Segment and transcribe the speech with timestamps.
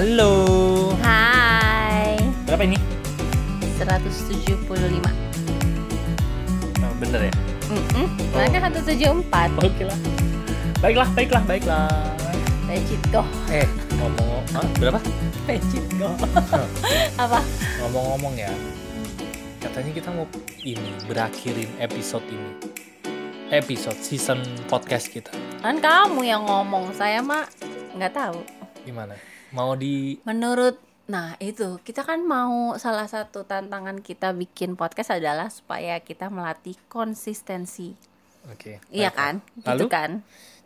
[0.00, 0.32] Halo.
[1.04, 2.16] Hai.
[2.48, 2.80] Berapa ini?
[3.76, 4.64] 175.
[6.80, 7.34] Oh, bener ya?
[7.68, 8.08] Mm-mm.
[8.32, 9.60] Mana kan 174.
[9.60, 9.98] Oke lah.
[10.80, 11.92] Baiklah, baiklah, baiklah.
[12.64, 13.20] Legit go.
[13.52, 13.68] Eh,
[14.00, 14.64] ngomong Hah?
[14.80, 14.96] berapa?
[15.44, 16.16] Legit go.
[17.20, 17.44] Apa?
[17.84, 18.48] Ngomong-ngomong ya.
[19.60, 20.24] Katanya kita mau
[20.64, 22.56] ini berakhirin episode ini.
[23.52, 25.36] Episode season podcast kita.
[25.60, 27.44] Kan kamu yang ngomong, saya mah
[27.92, 28.40] nggak tahu.
[28.88, 29.39] Gimana?
[29.52, 35.50] Mau di Menurut Nah itu kita kan mau salah satu tantangan kita bikin podcast adalah
[35.50, 37.98] supaya kita melatih konsistensi,
[38.46, 38.78] Oke.
[38.94, 39.18] iya baiklah.
[39.18, 39.34] kan?
[39.66, 39.74] Lalu?
[39.74, 40.10] Gitu kan?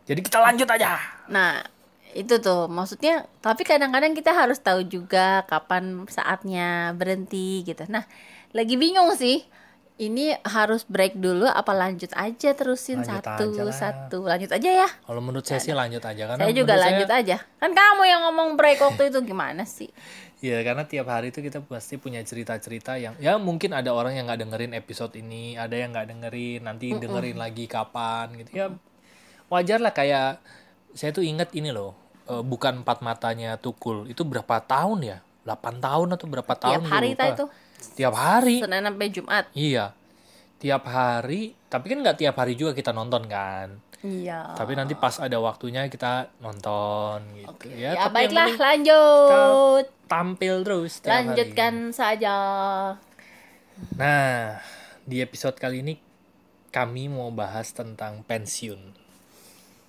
[0.04, 1.00] Jadi kita lanjut aja.
[1.32, 1.64] Nah,
[2.12, 7.88] itu tuh maksudnya tapi kadang-kadang kita harus tahu juga kapan saatnya berhenti gitu.
[7.88, 8.04] Nah,
[8.52, 9.48] lagi bingung sih.
[9.94, 13.76] Ini harus break dulu apa lanjut aja terusin Lanjut satu aja lah.
[13.78, 14.18] satu.
[14.26, 14.88] Lanjut aja ya.
[14.90, 17.36] Kalau menurut saya sih lanjut aja karena Saya juga lanjut aja.
[17.62, 19.90] Kan kamu yang ngomong break waktu itu gimana sih?
[20.44, 24.28] Iya, karena tiap hari itu kita pasti punya cerita-cerita yang ya mungkin ada orang yang
[24.28, 28.68] nggak dengerin episode ini, ada yang nggak dengerin, nanti dengerin lagi kapan gitu ya.
[29.48, 30.44] Wajar lah kayak
[30.92, 31.96] saya tuh inget ini loh,
[32.28, 35.18] eh, bukan empat matanya Tukul itu berapa tahun ya?
[35.48, 36.84] 8 tahun atau berapa tahun?
[36.84, 37.44] Tiap hari itu
[37.92, 38.64] Tiap hari.
[38.64, 39.44] Senin sampai Jumat.
[39.52, 39.92] Iya.
[40.56, 43.76] Tiap hari, tapi kan nggak tiap hari juga kita nonton kan.
[44.00, 44.52] Iya.
[44.52, 47.48] Tapi nanti pas ada waktunya kita nonton gitu.
[47.48, 47.68] Oke.
[47.72, 49.84] Ya, Ya, tapi baiklah lanjut.
[50.04, 51.20] tampil terus tiap hari.
[51.28, 52.36] Lanjutkan saja.
[53.96, 54.60] Nah,
[55.02, 55.94] di episode kali ini
[56.68, 58.80] kami mau bahas tentang pensiun.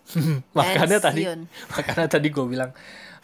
[0.57, 1.25] makanya tadi,
[1.73, 2.71] makanya tadi gue bilang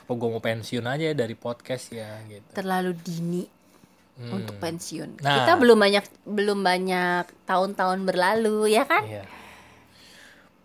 [0.02, 2.52] apa gue mau pensiun aja dari podcast ya gitu.
[2.52, 3.44] Terlalu dini.
[4.22, 5.18] Hmm, untuk pensiun.
[5.20, 5.34] Nah.
[5.42, 9.02] Kita belum banyak belum banyak tahun-tahun berlalu ya kan?
[9.04, 9.26] Iya.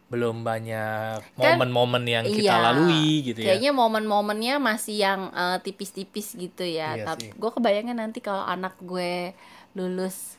[0.07, 2.63] Belum banyak Kan- momen-momen yang kita Iya.
[2.63, 3.47] lalui gitu ya.
[3.51, 6.95] Kayaknya momen-momennya masih yang eh, tipis-tipis gitu ya.
[6.95, 9.35] Iya Tapi gue kebayangnya nanti kalau anak gue
[9.73, 10.39] lulus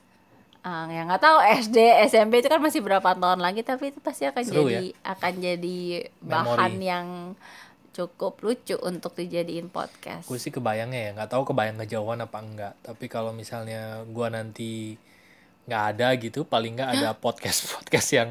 [0.62, 4.24] eh, yang nggak tahu SD, SMP itu kan masih berapa tahun lagi tapi itu pasti
[4.24, 5.80] akan Seru jadi akan jadi
[6.22, 7.08] bahan yang
[7.97, 10.30] cukup lucu untuk dijadiin podcast.
[10.30, 12.74] Gue sih kebayangnya ya, nggak tahu kebayang kejauhan apa enggak.
[12.85, 14.72] Tapi kalau misalnya gue nanti
[15.66, 18.30] nggak ada gitu, paling nggak ada podcast-podcast yang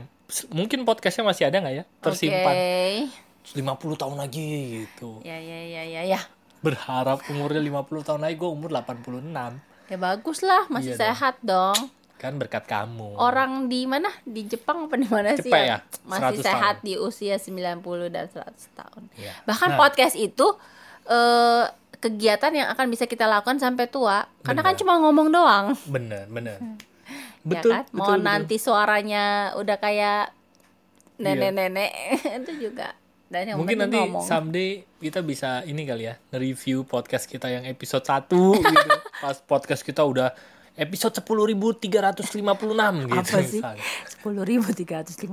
[0.51, 3.11] mungkin podcastnya masih ada nggak ya tersimpan Oke.
[3.55, 3.63] 50
[3.99, 4.47] tahun lagi
[4.87, 5.23] gitu.
[5.23, 6.21] Ya ya ya ya ya.
[6.63, 9.23] berharap umurnya 50 tahun lagi gue umur 86
[9.87, 11.03] Ya bagus lah, masih Iya dong.
[11.07, 11.79] sehat dong.
[12.17, 14.09] Kan berkat kamu Orang di mana?
[14.23, 15.49] Di Jepang apa di mana sih?
[15.49, 15.85] Ya?
[16.03, 16.85] Masih 100 sehat tahun.
[16.85, 17.77] di usia 90
[18.09, 18.41] dan 100
[18.73, 19.03] tahun.
[19.15, 19.33] Iya.
[19.45, 19.79] Bahkan Nah.
[19.79, 20.47] podcast itu
[21.07, 21.65] eh
[21.97, 24.25] kegiatan yang akan bisa kita lakukan sampai tua.
[24.41, 25.67] Karena kan cuma ngomong doang.
[25.87, 26.57] bener bener
[27.43, 27.85] ya betul kan?
[27.89, 28.27] Mau betul, betul.
[28.27, 30.35] nanti suaranya udah kayak
[31.17, 31.33] Iya.
[31.33, 31.91] nenek-nenek
[32.43, 32.93] itu juga.
[33.27, 34.23] Dan yang mungkin nanti ngomong.
[34.23, 38.91] someday kita bisa ini kali ya nge-review podcast kita yang episode 1 gitu
[39.23, 40.31] pas podcast kita udah
[40.77, 41.81] episode 10.356
[42.37, 43.61] gitu apa sih?
[43.61, 43.85] misalnya.
[44.21, 45.33] 10.356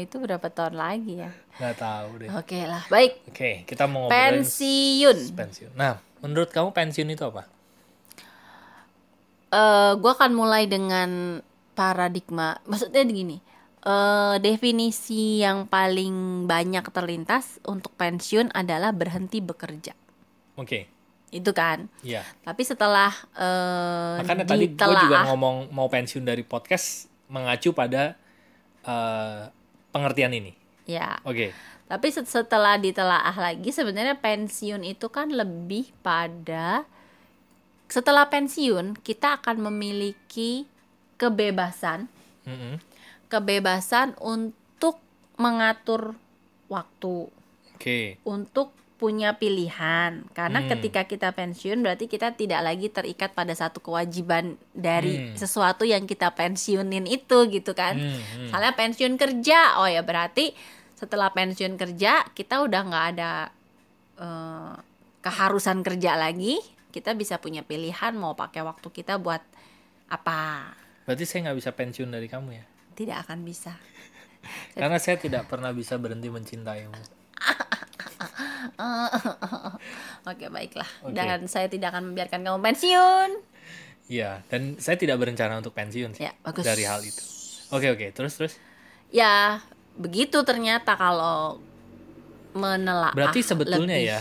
[0.00, 1.30] itu berapa tahun lagi ya?
[1.56, 3.12] nggak tahu deh oke Oke lah, baik.
[3.64, 5.18] kita mau ngobrolin Pensiun.
[5.32, 7.46] pensiun nah menurut kamu pensiun itu apa
[9.50, 11.40] eh gue akan mulai dengan
[11.72, 13.38] paradigma maksudnya gini
[13.80, 19.96] eh definisi yang paling banyak terlintas untuk pensiun adalah berhenti bekerja
[20.54, 20.99] oke
[21.30, 22.26] itu kan Iya.
[22.40, 28.18] tapi setelah eh Makanya tadi gue juga ngomong mau pensiun dari podcast mengacu pada
[28.82, 29.42] eh,
[29.88, 30.52] pengertian ini.
[30.84, 31.54] ya Oke.
[31.86, 36.82] tapi set- setelah ditelaah lagi sebenarnya pensiun itu kan lebih pada
[37.86, 40.66] setelah pensiun kita akan memiliki
[41.16, 42.06] kebebasan
[42.42, 42.78] Mm-mm.
[43.26, 44.98] kebebasan untuk
[45.36, 46.14] mengatur
[46.66, 47.26] waktu,
[47.72, 48.18] Oke.
[48.22, 50.28] untuk punya pilihan.
[50.36, 50.68] Karena Hmm.
[50.76, 55.40] ketika kita pensiun berarti kita tidak lagi terikat pada satu kewajiban dari Hmm.
[55.40, 57.96] sesuatu yang kita pensiunin itu gitu kan.
[57.96, 58.40] Hmm, hmm.
[58.52, 60.52] Misalnya pensiun kerja, oh ya berarti
[61.00, 63.32] setelah pensiun kerja kita udah nggak ada
[64.20, 64.74] eh,
[65.24, 66.60] keharusan kerja lagi.
[66.92, 69.40] Kita bisa punya pilihan mau pakai waktu kita buat
[70.12, 70.76] apa.
[71.08, 72.64] Berarti saya nggak bisa pensiun dari kamu ya?
[72.92, 73.72] Tidak akan bisa.
[74.76, 76.92] Karena saya tidak pernah bisa berhenti mencintaimu.
[80.30, 80.88] Oke baiklah.
[81.04, 81.14] Oke.
[81.16, 83.30] Dan saya tidak akan membiarkan kamu pensiun.
[84.10, 84.42] Iya.
[84.50, 86.64] Dan saya tidak berencana untuk pensiun sih Ya bagus.
[86.66, 87.22] dari hal itu.
[87.70, 88.06] Oke oke.
[88.12, 88.54] Terus terus.
[89.14, 89.62] Ya
[89.96, 91.62] begitu ternyata kalau
[92.56, 93.14] menelaah.
[93.14, 94.10] Berarti sebetulnya lebih.
[94.10, 94.20] ya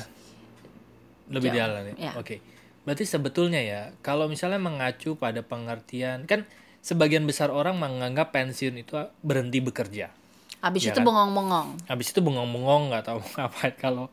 [1.29, 1.59] lebih jauh.
[1.61, 1.95] dalam ya.
[1.97, 2.11] Ya.
[2.17, 2.41] Oke.
[2.85, 6.49] Berarti sebetulnya ya kalau misalnya mengacu pada pengertian kan
[6.81, 10.09] sebagian besar orang menganggap pensiun itu berhenti bekerja.
[10.59, 11.07] Habis Ya itu kan?
[11.07, 11.69] bengong-bengong.
[11.87, 14.05] Habis itu bengong-bengong nggak tahu ngapain kalau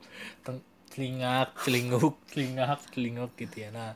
[0.90, 3.70] celingak celinguk celingak celinguk gitu ya.
[3.74, 3.92] Nah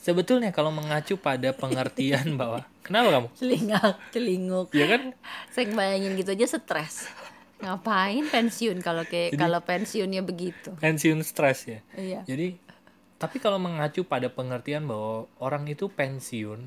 [0.00, 3.28] sebetulnya kalau mengacu pada pengertian bahwa kenapa kamu?
[3.36, 5.12] Celingak celinguk ya kan?
[5.52, 7.06] Saya bayangin gitu aja stres.
[7.62, 10.74] Ngapain pensiun kalau kayak kalau pensiunnya begitu?
[10.82, 11.78] pensiun stres ya?
[11.94, 12.20] Iya.
[12.26, 12.58] Jadi
[13.22, 16.58] tapi kalau mengacu pada pengertian bahwa orang itu pensiun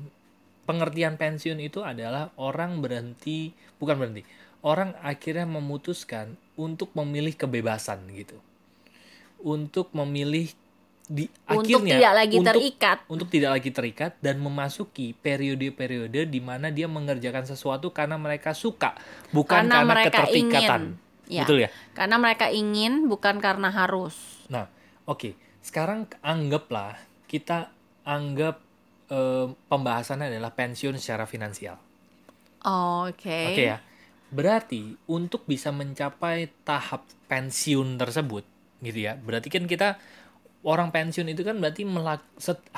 [0.64, 4.24] pengertian pensiun itu adalah orang berhenti bukan berhenti
[4.66, 8.34] orang akhirnya memutuskan untuk memilih kebebasan gitu.
[9.38, 10.50] Untuk memilih
[11.06, 12.98] di untuk akhirnya tidak lagi untuk, terikat.
[13.06, 18.98] untuk tidak lagi terikat dan memasuki periode-periode di mana dia mengerjakan sesuatu karena mereka suka
[19.30, 21.30] bukan karena karena, mereka keterikatan ingin.
[21.30, 21.70] Ya, betul ya?
[21.94, 24.18] Karena mereka ingin bukan karena harus.
[24.50, 24.66] Nah
[25.06, 25.38] oke.
[25.62, 26.98] Sekarang anggaplah
[27.30, 27.70] kita
[28.02, 28.58] anggap
[29.06, 31.78] eh, pembahasannya adalah pensiun secara finansial.
[32.66, 33.54] Oke.
[33.54, 33.78] Oke ya
[34.36, 34.82] berarti
[35.16, 36.38] untuk bisa mencapai
[36.68, 38.44] tahap pensiun tersebut
[38.86, 39.88] gitu ya berarti kan kita
[40.72, 42.26] orang pensiun itu kan berarti melak-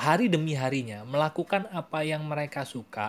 [0.07, 3.07] hari demi harinya melakukan apa yang mereka suka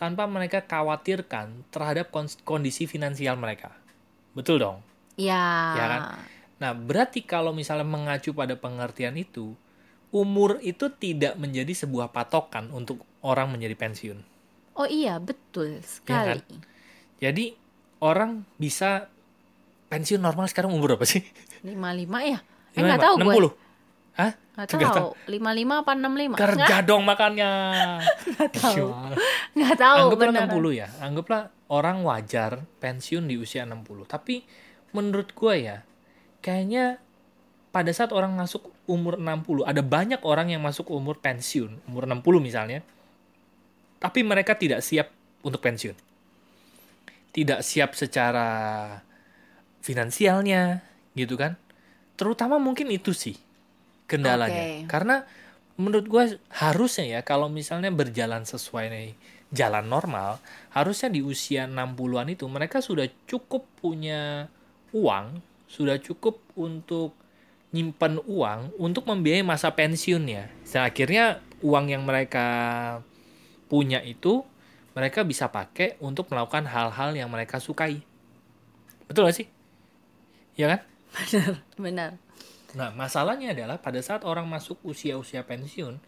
[0.00, 2.06] tanpa mereka khawatirkan terhadap
[2.50, 3.70] kondisi finansial mereka.
[4.38, 4.78] Betul dong?
[5.16, 5.34] ya,
[5.76, 6.02] Ya kan?
[6.62, 9.46] Nah, berarti kalau misalnya mengacu pada pengertian itu,
[10.22, 12.98] umur itu tidak menjadi sebuah patokan untuk
[13.30, 14.18] orang menjadi pensiun.
[14.80, 16.38] oh iya betul sekali
[17.20, 17.52] Jadi
[18.00, 19.08] orang bisa
[19.88, 21.20] pensiun normal sekarang umur berapa sih?
[21.60, 22.38] lima lima ya
[22.72, 24.16] eh Lima- nggak tahu gue 60?
[24.16, 24.32] Hah?
[24.56, 27.50] nggak Nggak tahu lima lima apa enam lima Kerja dong makannya.
[28.36, 29.16] nggak tahu Gimana?
[29.56, 30.88] nggak tahu Anggaplah beneran 60 ya.
[31.00, 32.50] Anggaplah orang wajar
[32.82, 33.80] pensiun di usia 60.
[34.04, 34.44] Tapi
[34.92, 35.86] menurut gue ya,
[36.42, 36.98] kayaknya
[37.70, 42.42] pada saat orang masuk umur 60, ada banyak orang yang masuk umur pensiun, umur 60
[42.42, 42.82] misalnya,
[44.02, 45.14] tapi mereka tidak siap
[45.46, 45.94] untuk pensiun.
[47.30, 48.48] Tidak siap secara
[49.80, 50.82] finansialnya,
[51.14, 51.54] gitu kan?
[52.18, 53.38] Terutama mungkin itu sih
[54.10, 54.84] kendalanya.
[54.84, 54.90] Oke.
[54.90, 55.22] Karena
[55.80, 59.10] menurut gue harusnya ya kalau misalnya berjalan sesuai nih
[59.50, 60.38] jalan normal,
[60.70, 64.46] harusnya di usia 60-an itu mereka sudah cukup punya
[64.92, 67.14] uang, sudah cukup untuk
[67.70, 70.50] nyimpen uang untuk membiayai masa pensiunnya.
[70.66, 72.46] Dan akhirnya uang yang mereka
[73.70, 74.42] punya itu
[75.00, 78.04] mereka bisa pakai untuk melakukan hal-hal yang mereka sukai.
[79.08, 79.48] Betul gak sih?
[80.60, 80.80] Ya kan?
[81.10, 82.10] benar benar
[82.70, 85.98] Nah, masalahnya adalah pada saat orang masuk usia-usia pensiun,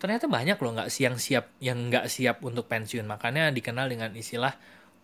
[0.00, 3.04] ternyata banyak loh nggak siang siap yang nggak siap untuk pensiun.
[3.04, 4.56] Makanya dikenal dengan istilah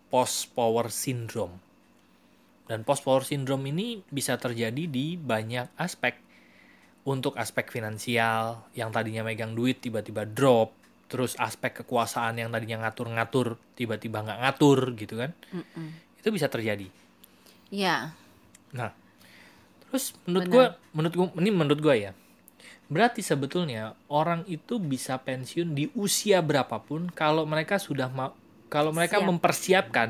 [0.09, 1.61] post power syndrome.
[2.65, 6.17] Dan post power syndrome ini bisa terjadi di banyak aspek.
[7.05, 10.73] Untuk aspek finansial yang tadinya megang duit tiba-tiba drop,
[11.05, 15.31] terus aspek kekuasaan yang tadinya ngatur-ngatur tiba-tiba nggak ngatur gitu kan.
[16.17, 16.89] Itu bisa terjadi.
[17.69, 18.13] ya
[18.71, 18.91] Nah,
[19.87, 22.11] terus menurut gue, menurut gue, ini menurut gue ya,
[22.85, 28.35] berarti sebetulnya orang itu bisa pensiun di usia berapapun kalau mereka sudah ma-
[28.67, 29.27] kalau mereka Siap.
[29.31, 30.09] mempersiapkan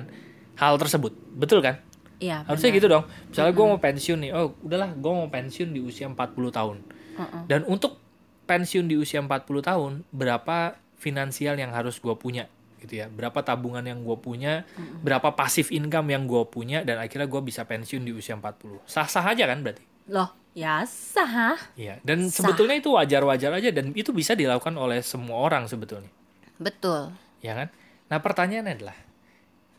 [0.57, 1.77] hal tersebut, betul kan?
[2.15, 3.03] ya Harusnya gitu dong.
[3.27, 6.15] Misalnya gue mau pensiun nih, oh udahlah, gue mau pensiun di usia 40
[6.49, 6.77] tahun.
[7.19, 7.41] Mm-mm.
[7.45, 7.99] Dan untuk
[8.47, 9.29] pensiun di usia 40
[9.61, 12.47] tahun, berapa finansial yang harus gue punya
[12.79, 14.67] gitu ya berapa tabungan yang gue punya
[15.01, 19.07] berapa pasif income yang gue punya dan akhirnya gue bisa pensiun di usia 40 sah
[19.09, 22.45] sah aja kan berarti loh ya sah Iya, dan Sah.
[22.45, 26.07] sebetulnya itu wajar-wajar aja dan itu bisa dilakukan oleh semua orang sebetulnya,
[26.55, 27.11] betul
[27.43, 27.67] ya kan?
[28.07, 28.97] Nah, pertanyaannya adalah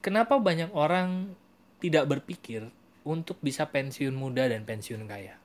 [0.03, 1.33] kenapa banyak orang
[1.81, 2.69] tidak berpikir
[3.07, 5.39] untuk bisa pensiun muda dan pensiun kaya?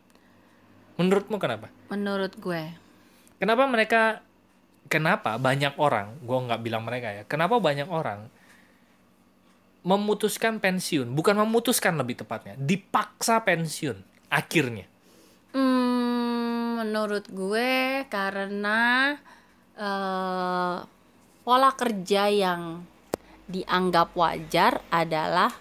[0.99, 1.71] Menurutmu kenapa?
[1.87, 2.75] menurut gue
[3.39, 4.21] Kenapa mereka
[4.91, 8.27] kenapa banyak orang, gua nggak bilang mereka ya, kenapa banyak orang
[9.81, 13.97] memutuskan pensiun, bukan memutuskan lebih tepatnya, dipaksa pensiun
[14.29, 14.85] akhirnya.
[15.51, 19.15] Hmm, menurut gue karena
[19.73, 20.75] eh,
[21.41, 22.85] pola kerja yang
[23.49, 25.51] dianggap wajar adalah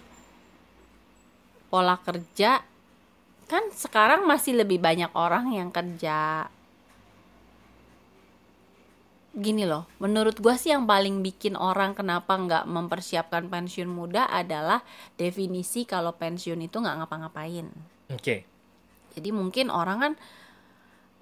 [1.67, 2.61] pola kerja
[3.51, 6.47] kan sekarang masih lebih banyak orang yang kerja
[9.31, 14.83] gini loh menurut gue sih yang paling bikin orang kenapa nggak mempersiapkan pensiun muda adalah
[15.15, 17.71] definisi kalau pensiun itu nggak ngapa-ngapain
[18.11, 18.43] Oke.
[19.15, 20.13] jadi mungkin orang kan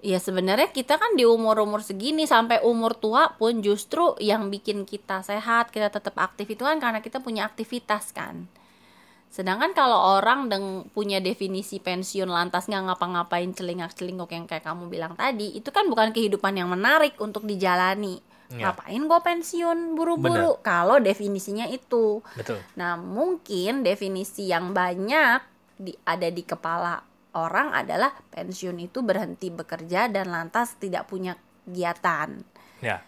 [0.00, 5.20] ya sebenarnya kita kan di umur-umur segini sampai umur tua pun justru yang bikin kita
[5.20, 8.48] sehat, kita tetap aktif itu kan karena kita punya aktivitas kan.
[9.30, 15.14] Sedangkan kalau orang deng punya definisi pensiun lantas nggak ngapa-ngapain celingak-celinguk yang kayak kamu bilang
[15.14, 18.18] tadi, itu kan bukan kehidupan yang menarik untuk dijalani.
[18.50, 18.74] Ya.
[18.74, 20.58] Ngapain gue pensiun buru-buru?
[20.60, 22.18] Kalau definisinya itu.
[22.34, 22.58] Betul.
[22.74, 25.38] Nah, mungkin definisi yang banyak
[25.76, 26.98] di, ada di kepala
[27.30, 32.42] orang adalah pensiun itu berhenti bekerja dan lantas tidak punya kegiatan
[32.82, 32.98] Ya.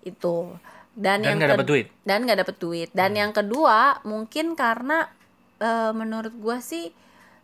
[0.00, 0.54] itu
[0.94, 1.86] dan, Dan yang ke- dapet duit.
[1.88, 1.98] Hmm.
[2.04, 5.10] dan nggak dapet duit dan yang kedua mungkin karena
[5.62, 6.90] eh, menurut gua sih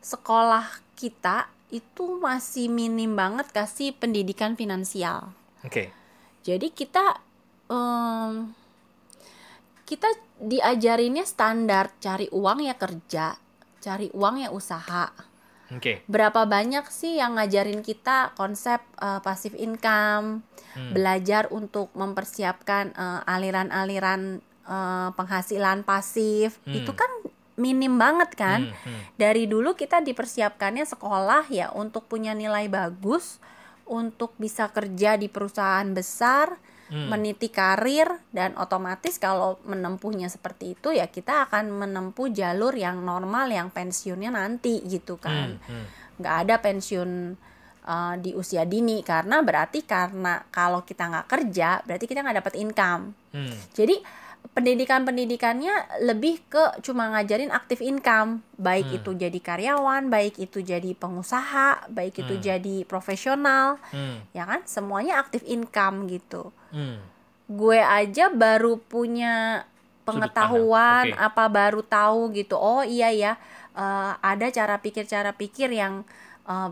[0.02, 0.66] sekolah
[0.98, 5.30] kita itu masih minim banget kasih pendidikan finansial
[5.62, 5.94] Oke.
[6.42, 7.22] jadi kita
[7.70, 8.50] em,
[9.84, 10.08] kita
[10.38, 13.36] diajarinnya standar cari uang ya kerja
[13.78, 15.12] cari uang ya usaha
[15.68, 16.00] Oke.
[16.08, 20.94] berapa banyak sih yang ngajarin kita konsep uh, passive income, Hmm.
[20.94, 26.76] belajar untuk mempersiapkan uh, aliran-aliran uh, penghasilan pasif, Hmm.
[26.78, 27.08] itu kan
[27.58, 28.70] minim banget kan.
[28.70, 29.02] Hmm, hmm.
[29.18, 33.42] Dari dulu kita dipersiapkannya sekolah ya untuk punya nilai bagus,
[33.84, 36.56] untuk bisa kerja di perusahaan besar,
[36.88, 37.12] Hmm.
[37.12, 43.52] meniti karir dan otomatis kalau menempuhnya seperti itu ya kita akan menempuh jalur yang normal
[43.52, 45.84] yang pensiunnya nanti gitu kan Hmm, hmm.
[46.16, 47.36] nggak ada pensiun
[47.84, 52.54] uh, di usia dini karena berarti karena kalau kita nggak kerja berarti kita nggak dapat
[52.56, 53.52] income Hmm.
[53.76, 54.00] jadi
[54.52, 58.96] pendidikan pendidikannya lebih ke cuma ngajarin aktif income baik Hmm.
[58.98, 62.42] itu jadi karyawan baik itu jadi pengusaha baik itu Hmm.
[62.42, 64.18] jadi profesional Hmm.
[64.34, 66.98] ya kan semuanya aktif income gitu Hmm.
[67.46, 69.62] gue aja baru punya
[70.02, 71.20] pengetahuan oke.
[71.20, 73.32] apa baru tahu gitu oh iya ya
[73.78, 76.02] eh, ada cara pikir cara pikir yang
[76.48, 76.70] eh,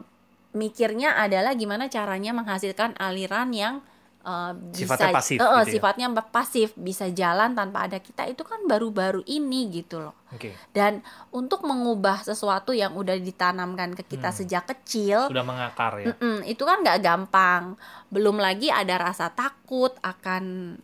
[0.57, 3.75] mikirnya adalah gimana caranya menghasilkan aliran yang
[4.27, 5.63] eh, bisa Sifatnya pasif eh, gitu ya?
[5.71, 10.51] sifatnya pasif bisa jalan tanpa ada kita itu kan baru-baru ini gitu loh Oke.
[10.71, 10.99] dan
[11.31, 14.37] untuk mengubah sesuatu yang udah ditanamkan ke kita Hmm.
[14.37, 16.07] sejak kecil Sudah mengakar ya.
[16.13, 17.79] Mm-mm, itu kan nggak gampang.
[18.09, 20.75] Belum lagi ada rasa takut akan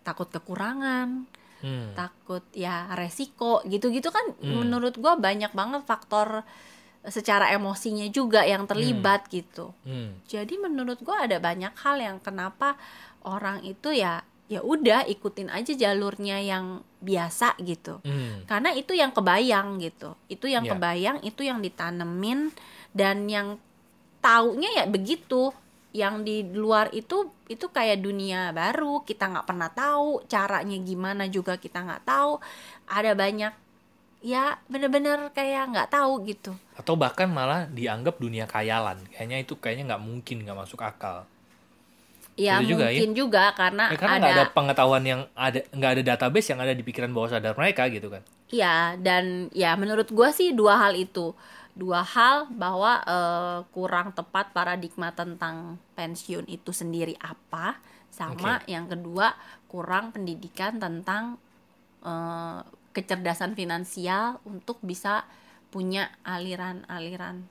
[0.00, 1.28] takut kekurangan,
[1.60, 1.94] Hmm.
[1.94, 4.34] takut ya resiko gitu-gitu kan.
[4.40, 4.64] Hmm.
[4.64, 6.42] Menurut gua banyak banget faktor
[7.02, 9.74] secara emosinya juga yang terlibat gitu.
[9.82, 10.14] Hmm.
[10.24, 12.78] Jadi menurut gua ada banyak hal yang kenapa
[13.22, 18.44] orang itu ya ya udah ikutin aja jalurnya yang biasa gitu Hmm.
[18.44, 20.76] karena itu yang kebayang gitu itu yang Iya.
[20.76, 22.52] kebayang itu yang ditanemin
[22.92, 23.56] dan yang
[24.20, 25.56] taunya ya begitu
[25.92, 31.56] yang di luar itu itu kayak dunia baru kita nggak pernah tahu caranya gimana juga
[31.56, 32.36] kita nggak tahu
[32.88, 33.52] ada banyak
[34.22, 38.98] ya bener-bener kayak nggak tahu gitu Atau bahkan malah dianggap dunia kayalan.
[39.12, 41.26] Kayaknya itu kayaknya nggak mungkin, nggak masuk akal.
[42.32, 45.90] ya Itu juga, mungkin juga karena Ya, karena ada nggak ada pengetahuan yang ada, nggak
[46.00, 48.22] ada database yang ada di pikiran bawah sadar mereka gitu kan.
[48.52, 51.32] Iya, dan ya menurut gua sih dua hal itu.
[51.72, 57.80] Dua hal bahwa eh, kurang tepat paradigma tentang pensiun itu sendiri apa,
[58.12, 59.32] sama yang kedua
[59.72, 61.40] kurang pendidikan tentang
[62.04, 62.60] eh,
[62.92, 65.24] kecerdasan finansial untuk bisa
[65.72, 67.44] punya aliran-aliran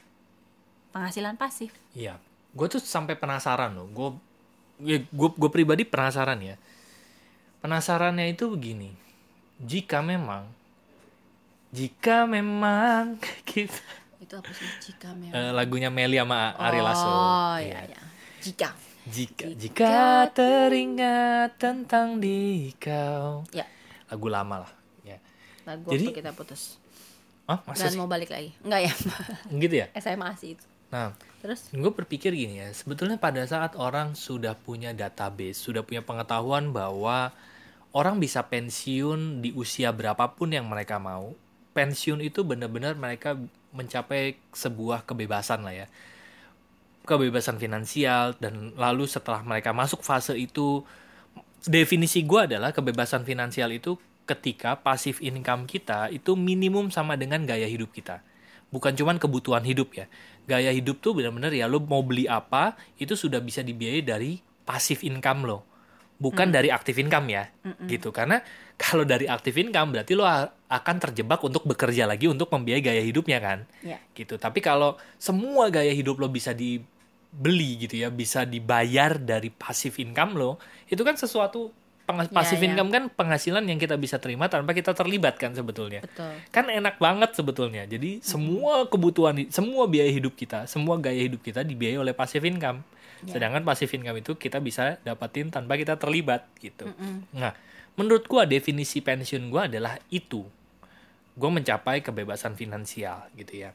[0.94, 1.74] penghasilan pasif.
[1.98, 2.22] Iya.
[2.54, 3.88] Gue tuh sampai penasaran loh.
[3.90, 4.10] Gue
[4.82, 6.56] gue gue pribadi penasaran ya.
[7.62, 8.94] Penasarannya itu begini.
[9.62, 10.46] Jika memang
[11.72, 13.16] jika memang
[13.50, 13.82] gitu.
[14.20, 15.34] Itu apa sih jika memang?
[15.34, 17.08] Eh, lagunya Meli sama Ari Lasso.
[17.08, 17.80] Oh, Iya.
[17.88, 18.02] iya, iya.
[18.44, 18.70] Jika.
[19.02, 19.98] Jika Jika jika
[20.36, 23.48] teringat tentang dikau.
[23.50, 23.66] Ya,
[24.12, 24.72] Lagu lama lah.
[25.66, 26.78] Lagu Jadi- waktu kita putus.
[27.50, 28.00] Oh, masa Dan sih?
[28.00, 28.54] mau balik lagi.
[28.64, 28.94] Enggak ya?
[29.66, 29.88] Gitu ya?
[29.98, 30.66] SMA sih itu.
[30.92, 36.06] Nah, Terus gue berpikir gini ya, sebetulnya pada saat orang sudah punya database, sudah punya
[36.06, 37.34] pengetahuan bahwa
[37.98, 41.34] orang bisa pensiun di usia berapapun yang mereka mau,
[41.74, 43.42] pensiun itu benar-benar mereka
[43.74, 45.88] mencapai sebuah kebebasan lah ya,
[47.10, 50.86] kebebasan finansial dan lalu setelah mereka masuk fase itu,
[51.66, 53.98] definisi gue adalah kebebasan finansial itu
[54.32, 58.24] ketika pasif income kita itu minimum sama dengan gaya hidup kita.
[58.72, 60.08] Bukan cuman kebutuhan hidup ya.
[60.48, 65.04] Gaya hidup tuh benar-benar ya lo mau beli apa itu sudah bisa dibiayai dari pasif
[65.04, 65.60] income lo.
[66.22, 67.44] Bukan dari aktif income ya
[67.92, 68.16] gitu.
[68.16, 68.40] Karena
[68.82, 70.24] kalau dari aktif income berarti lo
[70.72, 73.68] akan terjebak untuk bekerja lagi untuk membiayai gaya hidupnya kan?
[73.84, 74.00] Ya.
[74.16, 74.40] gitu.
[74.40, 80.40] Tapi kalau semua gaya hidup lo bisa dibeli gitu ya bisa dibayar dari pasif income
[80.40, 80.52] lo
[80.88, 82.72] itu kan sesuatu penghas- Ya, pasif ya.
[82.72, 86.34] income kan penghasilan yang kita bisa terima tanpa kita terlibat kan sebetulnya Betul.
[86.50, 87.84] kan enak banget sebetulnya.
[87.86, 92.84] Jadi semua kebutuhan, semua biaya hidup kita, semua gaya hidup kita dibiayai oleh passive income.
[93.22, 93.38] Ya.
[93.38, 96.90] Sedangkan passive income itu kita bisa dapatin tanpa kita terlibat gitu.
[96.90, 97.30] Mm-mm.
[97.38, 97.54] Nah,
[97.94, 100.42] menurut gua definisi pensiun gua adalah itu.
[101.38, 103.72] Gua mencapai kebebasan finansial gitu ya.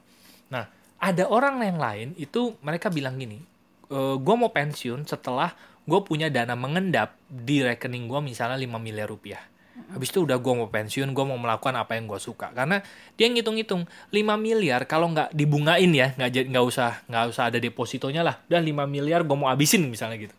[0.50, 0.66] Nah,
[0.98, 3.38] ada orang yang lain itu mereka bilang gini,
[3.86, 5.54] e, gua mau pensiun setelah
[5.86, 9.40] gue punya dana mengendap di rekening gua misalnya 5 miliar rupiah.
[9.76, 12.50] Habis itu udah gue mau pensiun gue mau melakukan apa yang gue suka.
[12.56, 12.82] Karena
[13.14, 18.40] dia ngitung-ngitung 5 miliar kalau nggak dibungain ya nggak usah nggak usah ada depositonya lah.
[18.50, 20.36] Dan 5 miliar gue mau habisin misalnya gitu.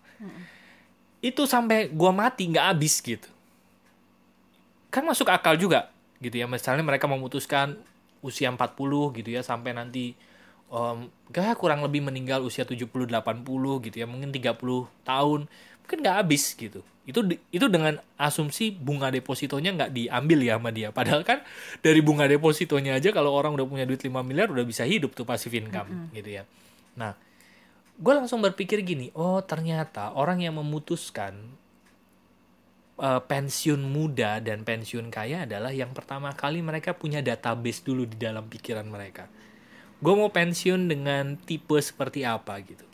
[1.22, 3.30] Itu sampai gue mati nggak habis gitu.
[4.90, 6.50] Kan masuk akal juga gitu ya.
[6.50, 7.78] Misalnya mereka memutuskan
[8.26, 8.74] usia 40
[9.22, 10.18] gitu ya sampai nanti
[10.72, 14.52] um, gak kurang lebih meninggal usia 70 80 gitu ya mungkin 30
[15.04, 15.42] tahun.
[15.84, 16.84] Mungkin nggak habis gitu.
[17.08, 17.24] Itu
[17.56, 20.92] itu dengan asumsi bunga depositonya nggak diambil ya sama dia.
[20.92, 21.40] Padahal kan
[21.80, 25.24] dari bunga depositonya aja kalau orang udah punya duit 5 miliar udah bisa hidup tuh
[25.24, 26.44] passive income gitu ya.
[27.00, 27.16] Nah
[27.98, 31.34] gue langsung berpikir gini oh ternyata orang yang memutuskan
[33.02, 38.14] eh, pensiun muda dan pensiun kaya adalah yang pertama kali mereka punya database dulu di
[38.22, 39.26] dalam pikiran mereka
[39.98, 42.86] gue mau pensiun dengan tipe seperti apa gitu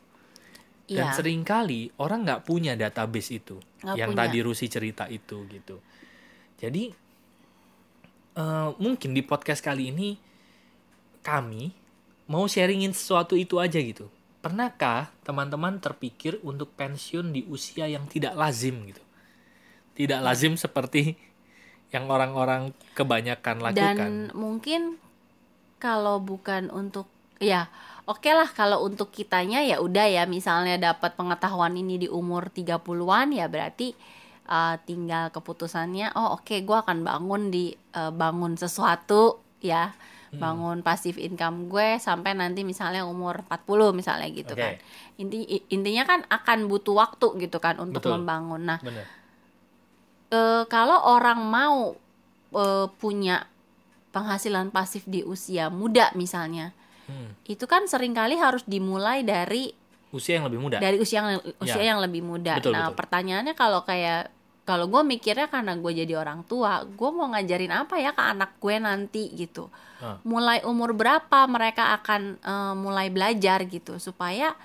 [0.86, 1.16] dan Iya.
[1.16, 4.20] sering kali orang nggak punya database itu Nggak yang punya.
[4.24, 5.80] tadi Rusi cerita itu gitu.
[6.60, 6.92] Jadi
[8.34, 10.20] eh, mungkin di podcast kali ini
[11.22, 11.72] kami
[12.26, 14.12] mau sharingin sesuatu itu aja gitu.
[14.40, 19.00] Pernahkah teman-teman terpikir untuk pensiun di usia yang tidak lazim gitu?
[19.94, 20.26] Tidak Iya.
[20.26, 21.16] lazim seperti
[21.92, 23.96] yang orang-orang kebanyakan lakukan.
[23.96, 24.98] Dan mungkin
[25.84, 27.12] kalau bukan untuk
[27.44, 27.68] ya
[28.08, 33.36] oke lah kalau untuk kitanya ya udah ya misalnya dapat pengetahuan ini di umur 30-an
[33.36, 33.92] ya berarti
[34.48, 39.92] uh, tinggal keputusannya oh oke gua akan bangun di uh, bangun sesuatu ya
[40.34, 44.62] bangun passive income gue sampai nanti misalnya umur 40 misalnya gitu Oke.
[44.62, 44.74] kan
[45.22, 48.18] inti intinya kan akan butuh waktu gitu kan untuk Betul.
[48.18, 49.06] membangun nah Bener.
[50.34, 51.94] eh, kalau orang mau
[52.58, 53.46] eh, punya
[54.14, 56.72] penghasilan pasif di usia muda misalnya,
[57.04, 57.36] Hmm.
[57.44, 59.76] itu kan sering kali harus dimulai dari
[60.08, 60.78] Usia yang lebih muda.
[60.78, 61.90] dari usia yang usia Ya.
[61.92, 62.62] yang lebih muda.
[62.62, 62.98] Betul, nah betul.
[63.02, 64.32] pertanyaannya kalau kayak
[64.64, 68.56] kalau gue mikirnya karena gue jadi orang tua, gue mau ngajarin apa ya ke anak
[68.56, 69.68] gue nanti gitu.
[70.00, 70.16] Ah.
[70.24, 74.56] Mulai umur berapa mereka akan eh, mulai belajar gitu supaya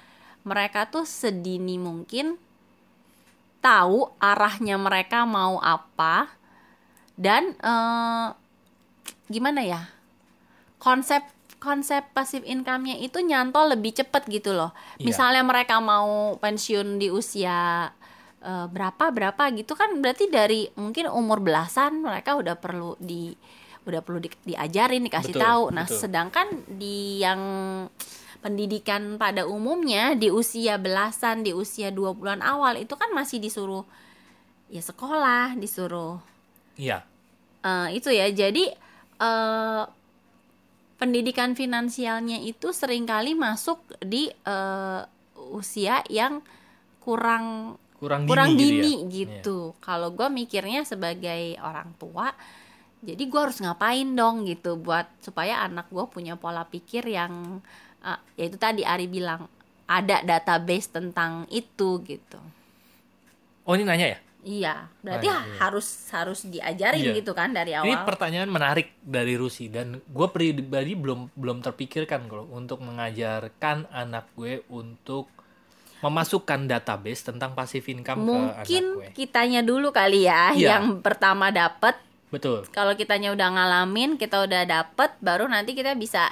[0.47, 2.39] mereka tuh sedini mungkin
[3.59, 6.31] tahu arahnya mereka mau apa
[7.19, 8.27] dan eh,
[9.29, 9.81] gimana ya
[10.79, 11.23] konsep
[11.59, 14.71] konsep pasif income-nya itu nyantol lebih cepet gitu loh.
[14.97, 15.11] Iya.
[15.11, 17.91] Misalnya mereka mau pensiun di usia
[18.39, 23.35] eh, berapa berapa gitu kan berarti dari mungkin umur belasan mereka udah perlu di
[23.89, 25.63] udah perlu di- diajarin dikasih Betul, tahu.
[25.75, 25.99] Nah, betul.
[25.99, 26.47] sedangkan
[26.79, 27.41] di yang
[28.39, 33.83] pendidikan pada umumnya di usia belasan, di usia 20-an awal itu kan masih disuruh
[34.71, 36.23] ya sekolah, disuruh
[36.79, 37.03] Iya.
[37.67, 38.71] Eh, itu ya jadi
[39.19, 39.85] eh,
[40.99, 45.03] pendidikan finansialnya itu sering kali masuk di eh,
[45.55, 46.43] usia yang
[47.03, 48.63] kurang Kurang dini kurang gitu ya.
[48.63, 49.09] dini Iya.
[49.11, 49.59] gitu.
[49.83, 52.31] Kalau gue mikirnya sebagai orang tua,
[53.03, 57.59] jadi gue harus ngapain dong gitu buat supaya anak gue punya pola pikir yang
[58.07, 59.51] eh, ya itu tadi Ari bilang
[59.89, 62.39] ada database tentang itu gitu.
[63.67, 64.19] Oh ini nanya ya?
[64.41, 65.55] Iya, berarti Ah, iya.
[65.59, 67.15] harus harus diajarin Iya.
[67.17, 68.07] gitu kan dari Ini awal.
[68.07, 74.63] pertanyaan menarik dari Rusi dan gue pribadi belum belum terpikirkan kalau untuk mengajarkan anak gue
[74.69, 75.27] untuk
[75.99, 79.09] memasukkan database tentang passive income ke anak Mungkin gue.
[79.13, 80.79] kitanya dulu kali ya Iya.
[80.79, 81.99] yang pertama dapet.
[82.29, 82.69] Betul.
[82.71, 86.31] Kalau kitanya udah ngalamin, kita udah dapet, baru nanti kita bisa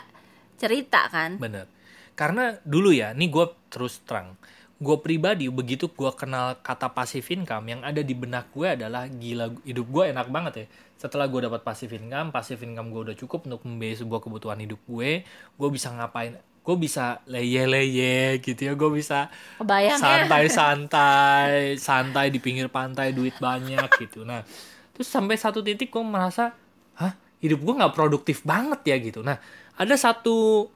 [0.55, 1.37] cerita kan.
[1.37, 1.67] Bener.
[2.13, 4.37] Karena dulu ya, ini gue terus terang.
[4.77, 9.49] Gue pribadi begitu gue kenal kata passive income yang ada di benak gue adalah gila
[9.65, 10.67] hidup gue enak banget ya.
[11.01, 14.81] Setelah gue dapat passive income, passive income gue udah cukup untuk membiayai sebuah kebutuhan hidup
[14.85, 15.25] gue.
[15.57, 16.37] Gue bisa ngapain?
[16.61, 18.73] Gue bisa leye-leye gitu ya.
[18.77, 19.33] Gue bisa
[19.65, 19.97] ya?
[19.97, 21.53] santai-santai,
[21.89, 24.29] santai di pinggir pantai, duit banyak gitu.
[24.29, 24.45] Nah,
[24.93, 26.53] terus sampai satu titik gue merasa,
[27.01, 29.21] hah, hidup gue nggak produktif banget ya gitu.
[29.25, 29.41] Nah,
[29.77, 30.69] ada satu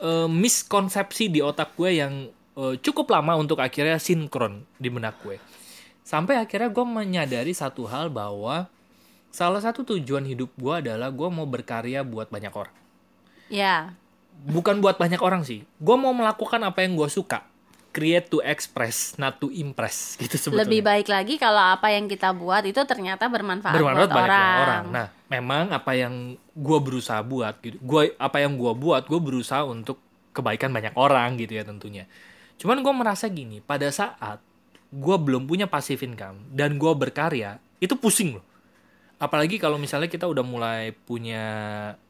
[0.00, 2.12] eh, miskonsepsi di otak gue yang
[2.56, 5.36] eh, cukup lama untuk akhirnya sinkron di benak gue.
[6.02, 8.66] Sampai akhirnya gue menyadari satu hal bahwa
[9.30, 12.86] salah satu tujuan hidup gue adalah gue mau berkarya buat banyak orang
[13.46, 13.94] Ya,
[14.42, 15.62] bukan buat banyak orang sih.
[15.78, 17.46] Gue mau melakukan apa yang gue suka.
[17.94, 20.68] Create to express, not to impress gitu sebetulnya.
[20.68, 24.60] lebih baik lagi kalau apa yang kita buat itu ternyata bermanfaat, bermanfaat buat banyak orang.
[24.60, 24.84] orang.
[24.92, 27.80] Nah, memang apa yang gue berusaha buat gitu.
[27.80, 30.02] Gue apa yang gue buat, gue berusaha untuk
[30.36, 32.04] kebaikan banyak orang gitu ya tentunya.
[32.56, 34.40] Cuman gue merasa gini, pada saat
[34.88, 38.46] gue belum punya passive income dan gue berkarya, itu pusing loh.
[39.16, 41.44] Apalagi kalau misalnya kita udah mulai punya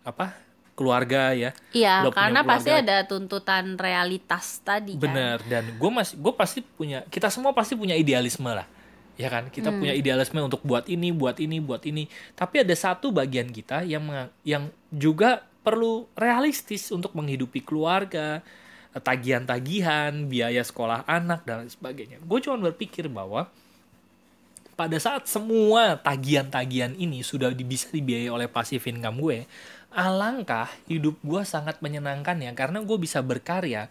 [0.03, 0.35] apa
[0.77, 5.09] keluarga ya, Iya, Udah karena pasti ada tuntutan realitas tadi kan.
[5.09, 8.69] Bener dan gue masih gue pasti punya kita semua pasti punya idealisme lah.
[9.17, 9.49] Ya kan?
[9.49, 12.05] Kita punya idealisme untuk buat ini buat ini buat ini.
[12.37, 14.05] Tapi ada satu bagian kita yang
[14.45, 18.45] yang juga perlu realistis untuk menghidupi keluarga
[19.03, 23.49] tagihan-tagihan biaya sekolah anak dan sebagainya gue cuma berpikir bahwa
[24.77, 29.49] pada saat semua tagihan-tagihan ini sudah bisa dibiayai oleh passive income gue,
[29.89, 33.89] alangkah hidup gue sangat menyenangkan ya karena gue bisa berkarya.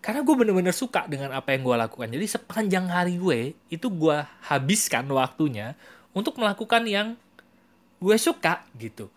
[0.00, 2.08] Karena gue bener-bener suka dengan apa yang gue lakukan.
[2.08, 4.16] Jadi sepanjang hari gue itu gue
[4.48, 5.76] habiskan waktunya
[6.16, 7.20] untuk melakukan yang
[8.00, 9.12] gue suka gitu.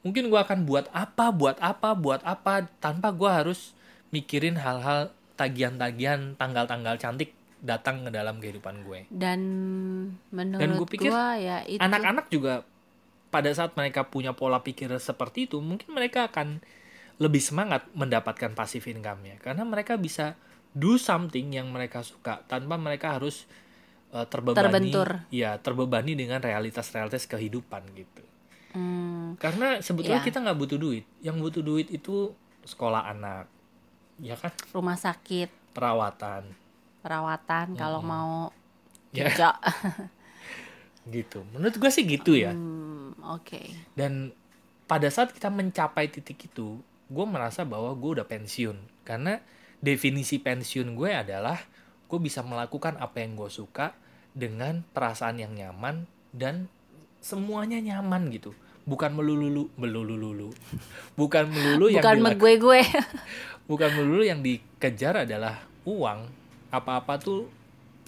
[0.00, 3.76] Mungkin gue akan buat apa, buat apa, buat apa tanpa gue harus
[4.12, 9.06] mikirin hal-hal tagihan-tagihan, tanggal-tanggal cantik datang ke dalam kehidupan gue.
[9.08, 9.40] Dan
[10.30, 12.62] menurut gua pikir gua ya itu anak-anak juga
[13.32, 16.60] pada saat mereka punya pola pikir seperti itu mungkin mereka akan
[17.16, 20.36] lebih semangat mendapatkan passive income-nya karena mereka bisa
[20.76, 23.48] do something yang mereka suka tanpa mereka harus
[24.12, 24.60] uh, terbebani
[24.92, 25.08] Terbentur.
[25.32, 28.22] ya terbebani dengan realitas-realitas kehidupan gitu
[28.72, 30.28] Hmm, karena sebetulnya Ya.
[30.32, 32.32] kita nggak butuh duit yang butuh duit itu
[32.64, 33.44] sekolah anak
[34.18, 34.52] ya kan?
[34.70, 36.42] Rumah sakit, perawatan.
[37.00, 38.50] Perawatan kalau mau
[39.12, 39.28] Ya.
[39.28, 39.48] kerja.
[41.16, 41.44] gitu.
[41.52, 42.52] Menurut gue sih gitu ya.
[42.54, 43.60] Hmm, oke.
[43.92, 44.32] dan
[44.86, 48.76] pada saat kita mencapai titik itu gue merasa bahwa gue udah pensiun.
[49.04, 49.40] Karena
[49.80, 51.58] definisi pensiun gue adalah
[52.08, 53.96] gue bisa melakukan apa yang gue suka
[54.32, 56.68] dengan perasaan yang nyaman dan
[57.20, 58.52] semuanya nyaman gitu.
[58.82, 60.50] Bukan melulu melulu
[61.14, 62.80] bukan melulu yang Bukan gue gue.
[63.66, 66.26] bukan melulu yang dikejar adalah uang.
[66.72, 67.46] Apa-apa tuh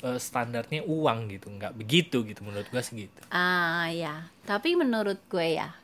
[0.03, 1.53] eh, standarnya uang gitu.
[1.53, 3.21] Nggak begitu gitu menurut gue sih gitu.
[3.31, 5.75] Ah ya, tapi menurut gue ya,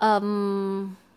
[0.00, 0.28] em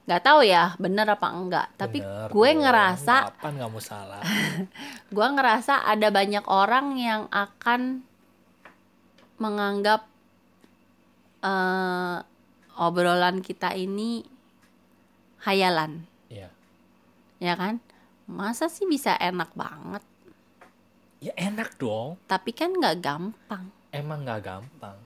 [0.03, 1.67] nggak tahu ya bener apa enggak.
[1.79, 4.23] Tapi Bener gue dong, ngerasa kapan kamu salah?
[5.15, 8.03] Gue ngerasa ada banyak orang yang akan
[9.39, 10.03] menganggap
[11.45, 12.17] eh,
[12.75, 14.25] obrolan kita ini
[15.45, 16.03] hayalan,
[17.43, 17.84] ya kan?
[18.23, 19.99] Masa sih bisa enak banget?
[21.19, 22.19] ya enak dong.
[22.27, 23.71] Tapi kan nggak gampang.
[23.93, 24.97] emang nggak gampang.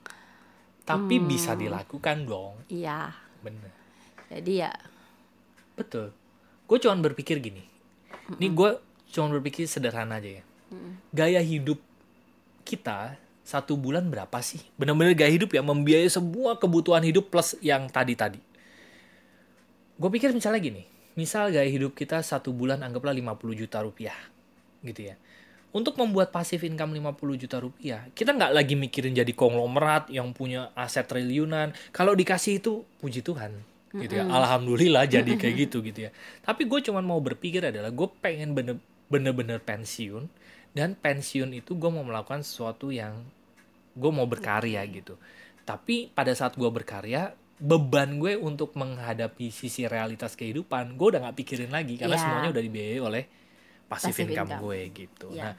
[0.82, 1.28] Tapi Hmm.
[1.28, 2.54] bisa dilakukan dong.
[2.66, 3.14] Iya.
[3.38, 3.70] bener.
[4.26, 4.72] Jadi ya,
[5.78, 6.10] betul.
[6.66, 7.62] Gue cuman berpikir gini.
[8.34, 8.70] Ini gue
[9.14, 10.44] cuman berpikir sederhana aja ya.
[11.14, 11.78] Gaya hidup
[12.66, 13.14] kita
[13.46, 14.58] satu bulan berapa sih?
[14.74, 18.42] Bener-bener gaya hidup ya membiayai semua kebutuhan hidup plus yang tadi-tadi.
[19.94, 24.14] Gue pikir misalnya gini misal gaya hidup kita satu bulan anggaplah 50 juta rupiah
[24.86, 25.18] gitu ya.
[25.68, 30.70] Untuk membuat pasif income 50 juta rupiah kita nggak lagi mikirin jadi konglomerat yang punya
[30.78, 31.74] aset triliunan.
[31.90, 33.58] Kalau dikasih itu puji Tuhan
[33.98, 34.24] gitu ya.
[34.30, 36.10] Alhamdulillah jadi kayak gitu gitu ya.
[36.46, 38.78] Tapi gue cuman mau berpikir adalah gue pengen bener
[39.10, 40.30] bener-bener pensiun
[40.76, 43.26] dan pensiun itu gue mau melakukan sesuatu yang
[43.98, 45.18] gue mau berkarya gitu.
[45.66, 51.36] Tapi pada saat gue berkarya beban gue untuk menghadapi sisi realitas kehidupan gue udah nggak
[51.36, 52.22] pikirin lagi karena Iya.
[52.22, 53.24] semuanya udah dibiayai oleh
[53.88, 54.62] Passive income, income.
[54.62, 55.26] gue gitu.
[55.34, 55.42] Iya.
[55.42, 55.54] nah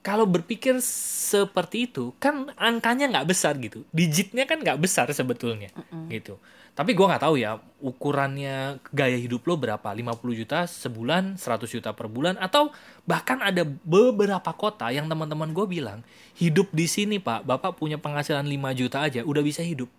[0.00, 3.84] kalau berpikir seperti itu kan angkanya nggak besar gitu.
[3.92, 5.68] Digitnya kan nggak besar sebetulnya
[6.08, 6.40] gitu.
[6.72, 9.84] Tapi gue nggak tahu ya ukurannya gaya hidup lo berapa?
[9.92, 12.40] 50 juta sebulan 100 juta per bulan?
[12.40, 12.72] Atau
[13.04, 16.00] bahkan ada beberapa kota yang teman-teman gue bilang
[16.40, 17.44] hidup di sini pak.
[17.44, 19.92] Bapak punya penghasilan 5 juta aja udah bisa hidup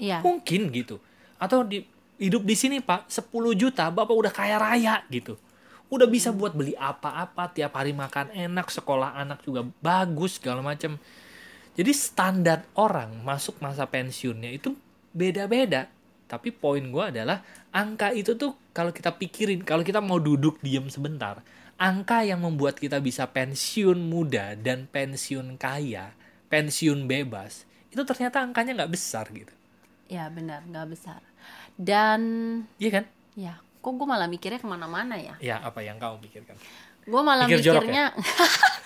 [0.00, 0.18] iya.
[0.24, 0.96] mungkin gitu.
[1.36, 1.84] Atau di
[2.16, 5.36] hidup di sini pak 10 juta bapak udah kaya raya gitu.
[5.92, 10.96] Udah bisa buat beli apa-apa tiap hari makan enak sekolah anak juga bagus segala macam
[11.74, 14.74] jadi standar orang masuk masa pensiunnya itu
[15.14, 15.86] beda-beda.
[16.30, 17.42] Tapi poin gue adalah
[17.74, 21.42] angka itu tuh kalau kita pikirin kalau kita mau duduk diem sebentar
[21.80, 26.12] angka yang membuat kita bisa pensiun muda dan pensiun kaya
[26.52, 29.50] pensiun bebas itu ternyata angkanya nggak besar gitu
[30.10, 31.22] Ya benar, nggak besar.
[31.72, 32.20] Dan
[32.76, 33.04] Iya kan?
[33.32, 35.38] ya, kok gue malah mikirnya ke mana-mana ya?
[35.38, 36.58] Ya apa yang kamu pikirkan?
[37.06, 37.80] Gue malah Pikir jorok ya?
[37.80, 38.04] mikirnya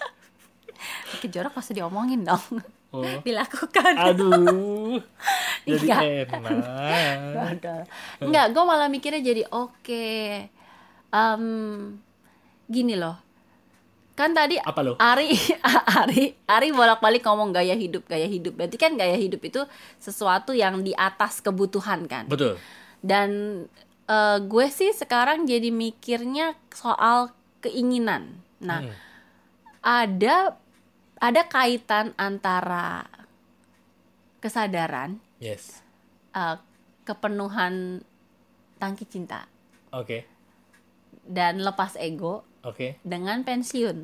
[1.17, 2.61] Pikir jorok pasti diomongin dong
[2.95, 3.03] Oh.
[3.27, 5.03] Dilakukan Aduh.
[5.67, 6.29] Jadi Iya.
[6.31, 7.59] enak.
[8.23, 10.07] Enggak, gue malah mikirnya jadi oke
[11.11, 11.45] Em,
[12.65, 13.24] Gini loh
[14.15, 14.95] Kan tadi Apa lo?
[14.95, 15.35] Ari
[16.01, 19.59] Ari Ari bolak-balik ngomong gaya hidup gaya hidup berarti kan gaya hidup itu
[19.99, 22.55] sesuatu yang di atas kebutuhan kan Betul.
[23.01, 23.31] dan
[24.05, 28.95] eh, gue sih sekarang jadi mikirnya soal keinginan nah Hmm.
[29.83, 30.55] ada
[31.19, 33.11] ada kaitan antara
[34.39, 35.83] kesadaran Yes.
[36.33, 36.57] eh,
[37.03, 38.01] kepenuhan
[38.77, 39.51] tangki cinta
[39.91, 40.23] Oke.
[41.21, 42.97] dan lepas ego Oke.
[43.01, 43.97] dengan pensiun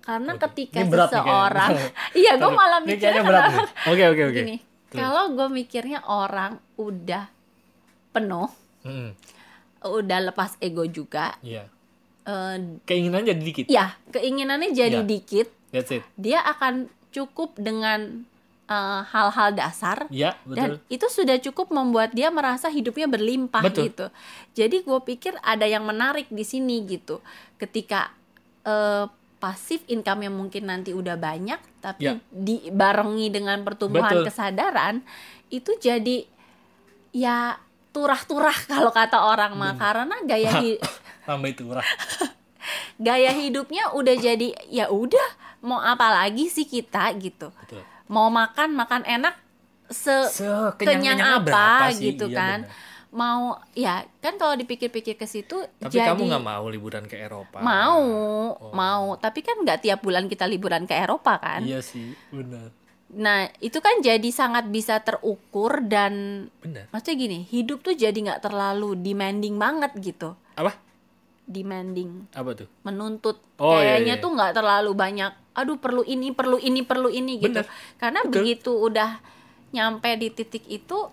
[0.00, 0.42] karena Oke.
[0.46, 1.70] ketika Ini berat seseorang
[2.20, 3.22] iya gue malah mikirnya.
[3.84, 4.42] Oke oke oke.
[4.88, 7.28] kalau gue mikirnya orang udah
[8.10, 8.48] penuh
[8.82, 9.12] Mm-mm.
[9.80, 11.68] udah lepas ego juga Iya.
[12.24, 13.64] eh, Keinginan jadi dikit.
[13.68, 15.04] ya keinginannya jadi Ya.
[15.04, 16.02] dikit That's it.
[16.14, 18.24] dia akan cukup dengan
[18.68, 20.92] eh, hal-hal dasar Ya, dan betul.
[20.92, 23.88] itu sudah cukup membuat dia merasa hidupnya berlimpah Betul.
[23.88, 24.06] gitu
[24.54, 27.24] jadi gue pikir ada yang menarik di sini gitu
[27.56, 28.12] ketika
[28.62, 32.12] eh, pasif income yang mungkin nanti udah banyak tapi Ya.
[32.28, 34.26] dibarengi dengan pertumbuhan Betul.
[34.26, 35.00] kesadaran
[35.48, 36.26] itu jadi
[37.10, 37.56] ya
[37.88, 40.82] turah-turah kalau kata orang mah karena gaya hi-
[41.24, 41.84] Tambah itu murah.
[42.98, 45.28] gaya hidupnya udah jadi ya udah
[45.60, 47.82] mau apa lagi sih kita gitu Betul.
[48.08, 49.34] Mau makan makan enak
[49.86, 50.12] se
[50.76, 52.12] kenyang apa sih?
[52.12, 52.76] gitu Iya, kan benar.
[53.10, 53.40] mau
[53.72, 57.56] ya kan kalau dipikir-pikir ke situ Tapi jadi kamu nggak mau liburan ke Eropa?
[57.58, 58.04] mau
[58.50, 58.72] Oh.
[58.72, 62.68] mau tapi kan nggak tiap bulan kita liburan ke Eropa kan Iya sih, benar.
[63.08, 66.12] nah itu kan jadi sangat bisa terukur dan
[66.58, 66.88] Benar.
[66.88, 70.76] maksudnya gini hidup tuh jadi nggak terlalu demanding banget gitu Apa?
[71.48, 72.68] Demanding Apa tuh?
[72.82, 74.22] menuntut Oh, iya, kayaknya iya.
[74.22, 77.66] tuh nggak terlalu banyak aduh perlu ini perlu ini perlu ini gitu Bener.
[77.96, 78.32] karena Betul.
[78.36, 79.10] begitu udah
[79.68, 81.08] nyampe di titik itu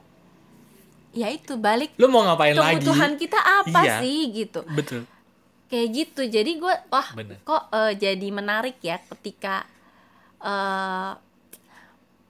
[1.11, 2.77] ya itu balik Lu mau ngapain lagi?
[2.77, 3.95] kebutuhan kita apa Iya.
[3.99, 5.07] sih gitu Betul.
[5.65, 7.39] kayak gitu jadi gue wah Bener.
[7.41, 9.65] kok eh, jadi menarik ya ketika
[10.37, 11.11] eh,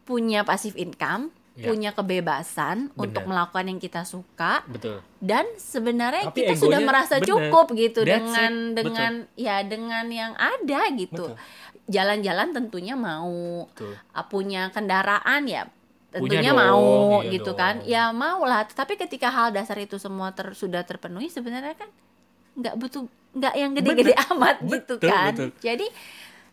[0.04, 1.72] punya passive income Ya.
[1.72, 3.00] punya kebebasan Bener.
[3.00, 5.00] untuk melakukan yang kita suka Betul.
[5.24, 7.28] dan sebenarnya Tapi kita sudah merasa bener.
[7.32, 8.76] cukup gitu That's dengan it.
[8.76, 11.40] dengan ya dengan yang ada gitu Betul.
[11.88, 13.96] jalan-jalan tentunya mau Betul.
[13.96, 15.64] uh, punya kendaraan ya
[16.12, 16.84] Punya tentunya dong, mau
[17.24, 17.60] iya gitu dong.
[17.60, 21.88] kan ya mau lah tapi ketika hal dasar itu semua ter- sudah terpenuhi sebenarnya kan
[22.56, 25.50] nggak butuh nggak yang gede-gede amat gitu Betul, kan betul.
[25.60, 25.88] jadi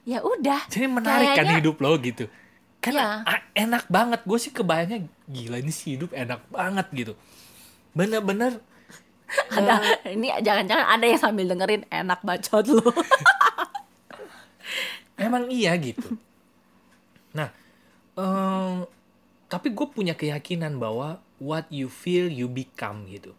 [0.02, 2.26] ya udah Jadi menarik kan hidup lo gitu.
[2.82, 3.22] Kan Iya.
[3.22, 4.20] a- enak banget.
[4.26, 7.14] Gue sih kebayangnya gila ini sih hidup enak banget gitu.
[7.94, 8.58] Bener-bener
[9.56, 12.84] ada ini jangan-jangan ada yang sambil dengerin enak bacot lu
[15.16, 16.04] emang iya gitu.
[17.32, 17.48] Nah,
[18.12, 18.84] em,
[19.48, 23.32] tapi gue punya keyakinan bahwa what you feel you become gitu.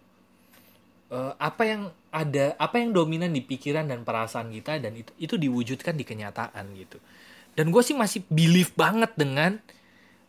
[1.14, 5.36] Eh, apa yang ada, apa yang dominan di pikiran dan perasaan kita dan itu itu
[5.38, 6.98] diwujudkan di kenyataan gitu.
[7.54, 9.62] Dan gue sih masih believe banget dengan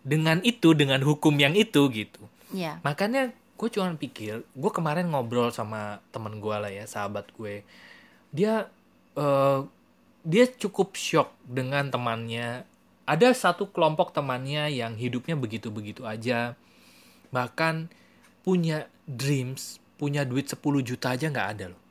[0.04, 2.20] dengan itu, dengan hukum yang itu gitu.
[2.52, 7.64] ya Makanya gue cuma pikir, gue kemarin ngobrol sama temen gue lah ya, sahabat gue.
[8.28, 8.68] Dia
[9.16, 9.60] eh,
[10.24, 12.68] dia cukup shock dengan temannya.
[13.04, 16.56] Ada satu kelompok temannya yang hidupnya begitu-begitu aja.
[17.32, 17.92] Bahkan
[18.40, 21.82] punya dreams, punya duit 10 juta aja nggak ada loh.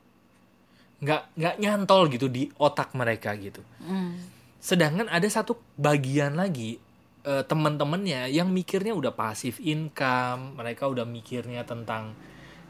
[1.02, 3.62] Nggak, nggak nyantol gitu di otak mereka gitu.
[3.82, 4.18] Hmm.
[4.64, 6.80] Sedangkan ada satu bagian lagi
[7.28, 12.16] eh, teman-temannya yang mikirnya udah pasif income, mereka udah mikirnya tentang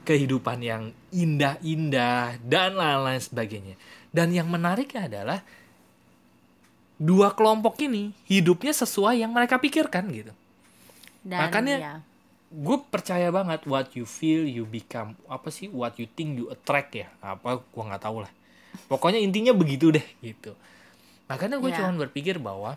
[0.02, 3.78] kehidupan yang indah-indah dan lain-lain sebagainya.
[4.11, 5.40] Dan yang menariknya adalah
[6.98, 10.35] dua kelompok ini hidupnya sesuai yang mereka pikirkan gitu.
[11.24, 11.94] dan Makanya- ya
[12.54, 16.94] Gue percaya banget what you feel you become apa sih what you think you attract
[16.94, 18.30] ya apa gua nggak tahu lah.
[18.87, 20.54] Pokoknya intinya begitu deh gitu.
[21.28, 21.80] Makanya gue Ya.
[21.80, 22.76] cuma berpikir bahwa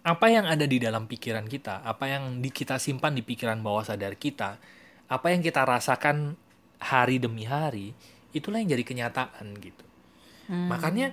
[0.00, 3.84] apa yang ada di dalam pikiran kita, apa yang di kita simpan di pikiran bawah
[3.84, 4.56] sadar kita,
[5.10, 6.38] apa yang kita rasakan
[6.80, 7.92] hari demi hari,
[8.32, 9.84] itulah yang jadi kenyataan gitu.
[10.48, 10.72] Hmm.
[10.72, 11.12] Makanya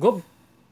[0.00, 0.12] gue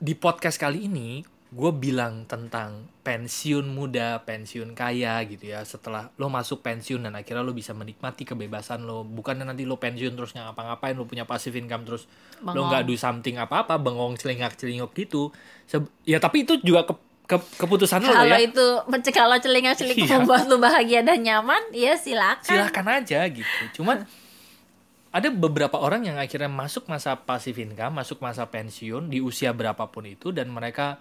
[0.00, 5.62] di podcast kali ini gue bilang tentang pensiun muda, pensiun kaya gitu ya.
[5.62, 9.02] Setelah lo masuk pensiun dan akhirnya lo bisa menikmati kebebasan lo.
[9.02, 12.66] Bukannya nanti lo pensiun terus nggak ngapa-ngapain, lo punya passive income terus lo Bengong.
[12.66, 15.30] nggak do something apa-apa, bengong celingak celinguk gitu.
[15.64, 18.42] Se- ya tapi itu juga ke- ke- keputusan lo kalau ya.
[18.42, 20.18] itu mencegah kalau celinga-celing Iya.
[20.18, 23.62] membuat lu bahagia dan nyaman ya silakan silakan aja gitu.
[23.72, 24.02] Cuman
[25.16, 30.04] ada beberapa orang yang akhirnya masuk masa passive income, masuk masa pensiun di usia berapapun
[30.04, 30.98] itu dan mereka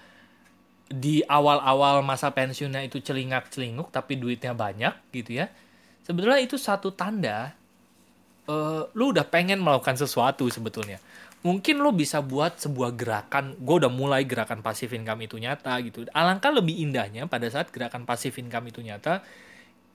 [0.86, 5.50] di awal-awal masa pensiunnya itu celingak-celinguk tapi duitnya banyak gitu ya.
[6.06, 7.54] Sebetulnya itu satu tanda
[8.46, 11.02] eh lu udah pengen melakukan sesuatu sebetulnya.
[11.46, 16.10] Mungkin lu bisa buat sebuah gerakan, gue udah mulai gerakan passive income itu nyata gitu.
[16.10, 19.22] Alangkah lebih indahnya pada saat gerakan passive income itu nyata,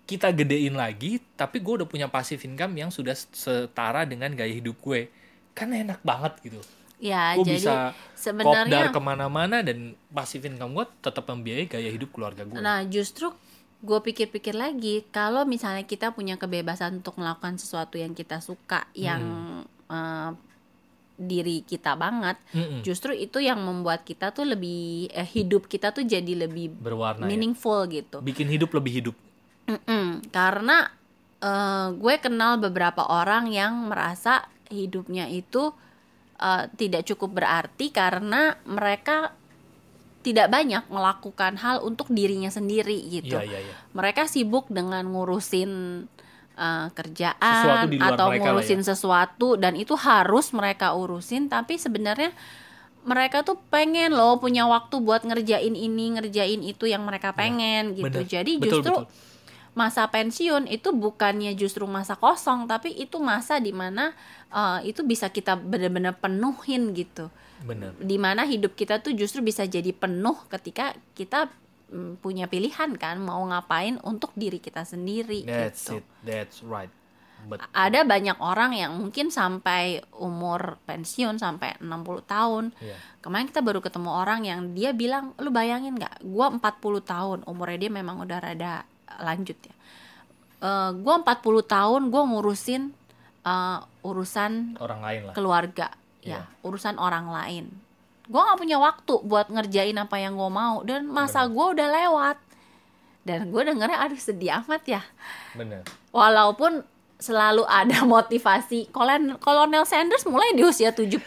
[0.07, 4.79] kita gedein lagi, tapi gue udah punya passive income yang sudah setara dengan gaya hidup
[4.79, 5.11] gue.
[5.51, 6.63] Kan enak banget gitu.
[7.01, 11.89] Ya Gue jadi bisa kopdar sebenarnya ke mana-mana dan passive income gue tetap membiayai gaya
[11.89, 12.55] hidup keluarga gue.
[12.55, 13.33] Nah, justru
[13.81, 19.21] gue pikir-pikir lagi, kalau misalnya kita punya kebebasan untuk melakukan sesuatu yang kita suka, yang
[19.21, 19.65] Hmm.
[19.89, 20.31] eh,
[21.17, 22.41] diri kita banget.
[22.53, 22.81] Mm-mm.
[22.81, 27.29] Justru itu yang membuat kita tuh lebih eh, hidup kita tuh jadi lebih berwarna ya.
[27.29, 28.21] meaningful gitu.
[28.21, 29.17] bikin hidup lebih hidup
[29.65, 30.25] Mm-mm.
[30.29, 30.89] Karena
[31.41, 35.73] eh, gue kenal beberapa orang yang merasa hidupnya itu
[36.41, 39.37] eh, tidak cukup berarti karena mereka
[40.21, 43.41] tidak banyak melakukan hal untuk dirinya sendiri gitu.
[43.41, 45.71] iya iya iya Mereka sibuk dengan ngurusin
[46.57, 48.41] eh, kerjaan atau ya.
[48.41, 52.33] ngurusin sesuatu dan itu harus mereka urusin tapi sebenarnya
[53.01, 58.13] mereka tuh pengen loh punya waktu buat ngerjain ini, ngerjain itu yang mereka pengen gitu.
[58.13, 58.29] Iya, bener.
[58.29, 59.30] Jadi Betul, justru betul.
[59.81, 64.13] Masa pensiun itu bukannya justru masa kosong tapi itu masa di mana
[64.53, 67.33] eh, itu bisa kita benar-benar penuhin gitu.
[67.65, 71.49] Bener di mana hidup kita tuh justru bisa jadi penuh ketika kita
[71.89, 76.01] mm, punya pilihan kan mau ngapain untuk diri kita sendiri that's gitu.
[76.01, 76.05] it.
[76.21, 76.93] That's right.
[77.49, 82.65] But ada banyak orang yang mungkin sampai umur pensiun sampai 60 tahun.
[82.77, 82.97] Iya.
[83.25, 86.21] Kemarin kita baru ketemu orang yang dia bilang lu bayangin nggak?
[86.21, 86.61] Gua 40
[87.01, 88.85] tahun umurnya dia memang udah rada
[89.19, 89.75] lanjut ya.
[90.61, 92.95] Eh, gua 40 tahun gua ngurusin
[93.43, 95.35] eh, urusan orang lain lah.
[95.35, 95.89] keluarga.
[96.21, 96.45] Iya.
[96.45, 97.73] ya urusan orang lain.
[98.31, 102.39] Gua nggak punya waktu buat ngerjain apa yang gua mau dan masa gua udah lewat.
[103.21, 105.03] Dan gue dengernya aduh sedih amat ya.
[105.53, 106.83] Bener walaupun
[107.21, 108.89] selalu ada motivasi.
[108.91, 111.21] Kolonel, Kolonel Sanders mulai di usia 70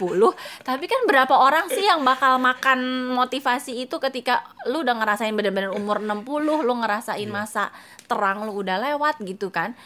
[0.65, 5.69] tapi kan berapa orang sih yang bakal makan motivasi itu ketika lu udah ngerasain bener-bener
[5.69, 6.25] umur 60
[6.65, 7.29] lu ngerasain Iya.
[7.29, 7.69] masa
[8.09, 9.77] terang lu udah lewat gitu kan?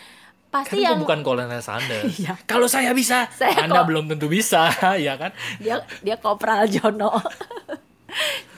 [0.47, 2.07] Kan pasti itu yang bukan Kolonel Sanders.
[2.23, 2.39] Iya.
[2.47, 5.35] kalau saya bisa Saya anda belum tentu bisa ya kan?
[5.59, 7.19] Dia dia kopral Jono.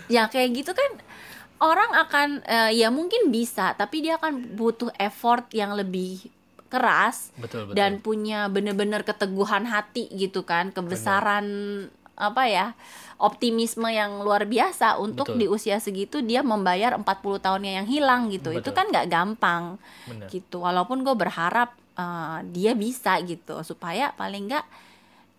[0.05, 1.01] Ya kayak gitu kan
[1.59, 6.29] orang akan eh, ya mungkin bisa tapi dia akan butuh effort yang lebih
[6.69, 7.75] keras betul betul.
[7.75, 11.45] dan punya bener-bener keteguhan hati gitu kan kebesaran
[12.13, 12.67] apa ya
[13.17, 15.39] optimisme yang luar biasa untuk Betul.
[15.39, 17.03] di usia segitu dia membayar 40
[17.37, 18.49] tahunnya yang hilang gitu.
[18.49, 18.75] Itu Betul.
[18.75, 19.63] kan nggak gampang
[20.07, 20.27] bener.
[20.27, 20.63] gitu.
[20.63, 24.65] Walaupun gue berharap eh, dia bisa gitu supaya paling nggak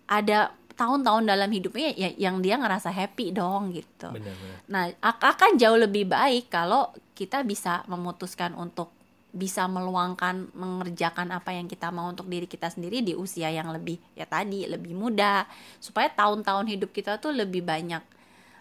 [0.09, 4.13] ada tahun-tahun dalam hidupnya ya- yang dia ngerasa happy dong gitu.
[4.13, 4.57] Bener bener.
[4.69, 8.93] Nah ak- akan jauh lebih baik kalau kita bisa memutuskan untuk
[9.31, 13.99] bisa meluangkan mengerjakan apa yang kita mau untuk diri kita sendiri di usia yang lebih
[14.15, 15.47] ya tadi lebih muda.
[15.79, 18.03] Supaya tahun-tahun hidup kita tuh lebih banyak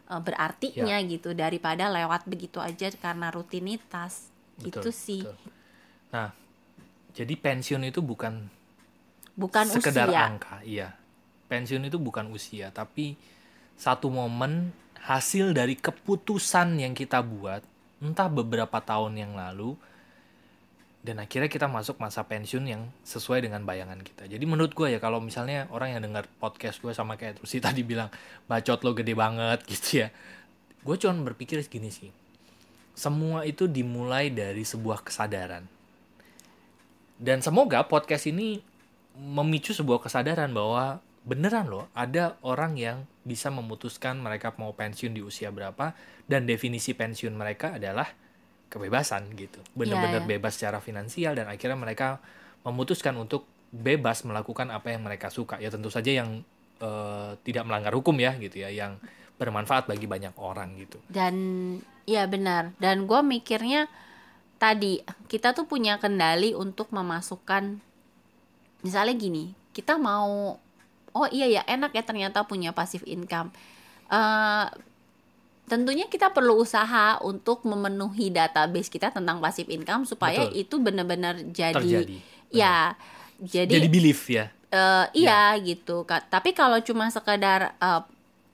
[0.10, 1.06] eh, berartinya Ya.
[1.06, 4.30] gitu daripada lewat begitu aja karena rutinitas.
[4.60, 5.22] Betul, itu sih.
[5.24, 5.38] betul.
[6.10, 6.30] nah
[7.16, 8.50] jadi pensiun itu bukan
[9.34, 10.26] bukan sekedar usia.
[10.26, 10.90] angka iya.
[11.48, 13.16] Pensiun itu bukan usia tapi
[13.74, 17.64] satu momen hasil dari keputusan yang kita buat
[18.04, 19.80] entah beberapa tahun yang lalu
[21.00, 24.28] dan akhirnya kita masuk masa pensiun yang sesuai dengan bayangan kita.
[24.28, 27.88] Jadi menurut gue ya kalau misalnya orang yang dengar podcast gue sama kayak Rusi tadi
[27.88, 28.12] bilang
[28.52, 30.08] bacot lo gede banget gitu ya.
[30.84, 32.12] Gue cuma berpikir gini sih.
[33.00, 35.64] Semua itu dimulai dari sebuah kesadaran.
[37.16, 38.60] Dan semoga podcast ini
[39.16, 45.20] memicu sebuah kesadaran bahwa beneran loh ada orang yang bisa memutuskan mereka mau pensiun di
[45.20, 45.96] usia berapa
[46.28, 48.08] dan definisi pensiun mereka adalah
[48.70, 49.60] kebebasan gitu.
[49.74, 50.22] Iya, iya.
[50.22, 52.22] bebas secara finansial dan akhirnya mereka
[52.62, 55.58] memutuskan untuk bebas melakukan apa yang mereka suka.
[55.58, 56.46] Ya tentu saja yang
[56.80, 59.02] eh, tidak melanggar hukum ya gitu ya yang
[59.42, 61.02] bermanfaat bagi banyak orang gitu.
[61.10, 61.36] Dan
[62.06, 62.78] ya benar.
[62.78, 63.90] Dan gue mikirnya
[64.62, 65.02] tadi
[65.32, 67.80] kita tuh punya kendali untuk memasukkan
[68.84, 70.60] misalnya gini kita mau
[71.16, 73.50] oh iya ya enak ya ternyata punya passive income.
[74.12, 74.66] Eh,
[75.70, 80.62] tentunya kita perlu usaha untuk memenuhi database kita tentang passive income supaya Betul.
[80.66, 82.18] itu benar-benar jadi terjadi.
[82.50, 82.98] Ya
[83.40, 84.50] jadi, jadi belief ya.
[84.70, 88.02] Eh, iya gitu Ka- tapi kalau cuma sekedar eh,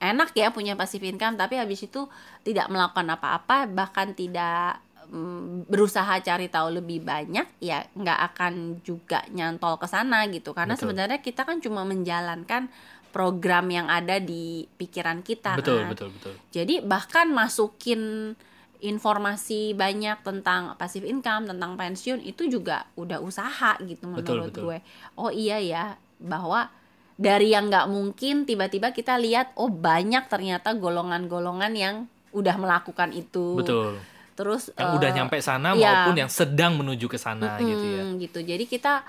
[0.00, 2.08] enak ya punya passive income tapi habis itu
[2.44, 4.80] tidak melakukan apa-apa bahkan tidak
[5.12, 10.52] mm, berusaha cari tahu lebih banyak ya nggak akan juga nyantol ke sana gitu.
[10.56, 10.92] Karena Betul.
[10.92, 12.68] sebenarnya kita kan cuma menjalankan
[13.16, 15.88] program yang ada di pikiran kita betul kan.
[15.88, 18.36] betul betul Jadi bahkan masukin
[18.76, 24.62] informasi banyak tentang passive income, tentang pensiun itu juga udah usaha gitu Betul, menurut betul.
[24.68, 24.78] gue.
[25.16, 25.84] Oh iya ya,
[26.20, 26.68] bahwa
[27.16, 31.96] dari yang nggak mungkin tiba-tiba kita lihat oh banyak ternyata golongan-golongan yang
[32.36, 33.56] udah melakukan itu.
[33.56, 33.96] betul
[34.36, 36.04] Terus yang eh, udah nyampe sana iya.
[36.04, 38.44] maupun yang sedang menuju ke sana gitu ya Mm, gitu.
[38.44, 39.00] Jadi kita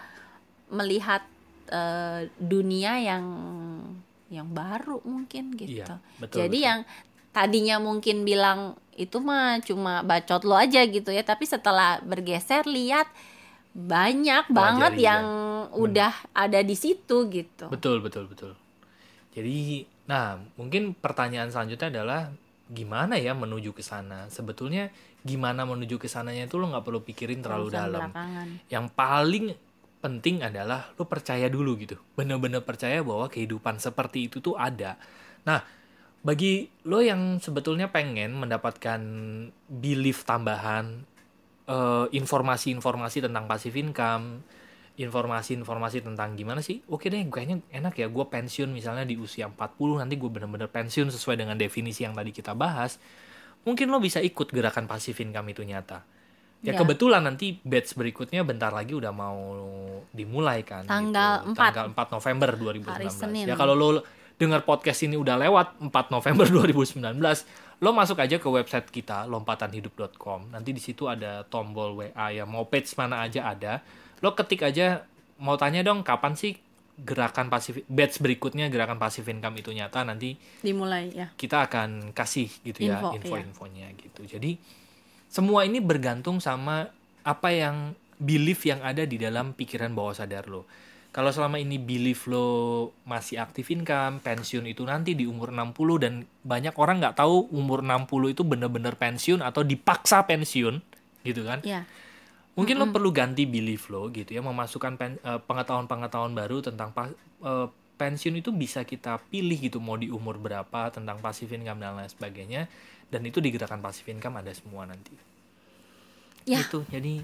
[0.71, 1.27] melihat
[1.69, 3.25] eh, dunia yang
[4.27, 5.83] yang baru mungkin gitu.
[5.87, 6.67] Iya, betul, Jadi betul.
[6.67, 6.79] yang
[7.31, 13.05] tadinya mungkin bilang itu mah cuma bacot lo aja gitu ya, tapi setelah bergeser lihat
[13.77, 15.23] banyak banget Pelajari, yang
[15.69, 15.77] ya.
[15.77, 17.69] udah ada di situ gitu.
[17.69, 18.57] betul betul betul
[19.37, 22.33] Jadi, nah mungkin pertanyaan selanjutnya adalah
[22.73, 24.25] gimana ya menuju ke sana?
[24.33, 24.89] Sebetulnya
[25.21, 28.09] gimana menuju ke sananya itu lo nggak perlu pikirin terlalu Urusan dalam.
[28.09, 28.47] belakangan.
[28.65, 29.45] Yang paling
[29.99, 31.97] penting adalah lo percaya dulu gitu.
[32.13, 34.95] Bener-bener percaya bahwa kehidupan seperti itu tuh ada.
[35.47, 35.61] Nah,
[36.21, 39.01] bagi lo yang sebetulnya pengen mendapatkan
[39.69, 41.05] belief tambahan,
[41.69, 44.43] eh, informasi-informasi tentang passive income,
[44.97, 50.01] informasi-informasi tentang gimana sih, oke deh, kayaknya enak ya, gue pensiun misalnya di usia 40,
[50.01, 52.97] nanti gue bener-bener pensiun sesuai dengan definisi yang tadi kita bahas,
[53.61, 56.01] mungkin lo bisa ikut gerakan passive income itu nyata.
[56.59, 56.79] Ya, Ya.
[56.79, 59.37] kebetulan nanti batch berikutnya bentar lagi udah mau
[60.09, 60.83] dimulai kan.
[60.83, 61.53] Tanggal gitu.
[61.53, 61.61] 4.
[61.69, 62.89] Tanggal 4 November 2019.
[62.89, 63.45] Hari Senin.
[63.45, 64.01] Ya kalau lo
[64.35, 67.17] dengar podcast ini udah lewat 4 November 2019,
[67.77, 70.49] lo masuk aja ke website kita lompatanhidup.com.
[70.49, 73.81] Nanti di situ ada tombol WA ya, mau page mana aja ada.
[74.19, 75.05] Lo ketik aja
[75.37, 76.57] mau tanya dong kapan sih
[76.97, 81.29] gerakan pasif batch berikutnya gerakan passive income itu nyata nanti Dimulai ya.
[81.37, 83.17] kita akan kasih gitu ya Info, iya.
[83.21, 84.25] info-infonya gitu.
[84.25, 84.57] Jadi
[85.27, 86.91] semua ini bergantung sama
[87.27, 90.65] apa yang belief yang ada di dalam pikiran bawah sadar lo.
[91.13, 96.13] Kalau selama ini belief lo masih aktif income, pensiun itu nanti di umur 60 dan
[96.45, 100.77] banyak orang nggak tahu umur 60 itu bener-bener pensiun atau dipaksa pensiun
[101.25, 101.65] gitu kan.
[101.65, 101.89] Ya.
[102.57, 106.93] Mungkin lo perlu ganti belief lo gitu ya, memasukkan pen- eh, pengetahuan-pengetahuan baru tentang
[107.45, 107.67] eh,
[107.97, 112.09] pensiun itu bisa kita pilih gitu mau di umur berapa tentang passive income dan lain
[112.13, 112.69] sebagainya
[113.07, 115.15] dan itu di gerakan passive income ada semua nanti.
[116.43, 116.63] Ya.
[116.63, 116.83] Gitu.
[116.91, 117.23] Jadi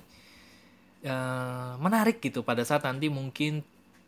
[1.04, 3.64] eh, menarik gitu pada saat nanti mungkin